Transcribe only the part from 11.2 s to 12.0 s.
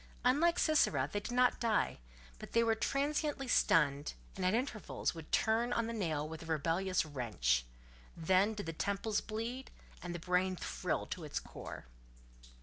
its core.